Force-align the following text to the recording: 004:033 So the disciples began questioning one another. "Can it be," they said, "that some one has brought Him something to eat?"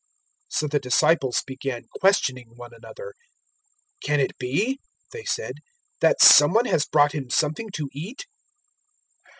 004:033 0.49 0.55
So 0.57 0.67
the 0.67 0.79
disciples 0.79 1.43
began 1.45 1.83
questioning 1.99 2.53
one 2.55 2.71
another. 2.73 3.13
"Can 4.01 4.19
it 4.19 4.35
be," 4.39 4.79
they 5.11 5.23
said, 5.25 5.59
"that 5.99 6.21
some 6.23 6.53
one 6.53 6.65
has 6.65 6.87
brought 6.87 7.11
Him 7.13 7.29
something 7.29 7.69
to 7.75 7.87
eat?" 7.93 8.25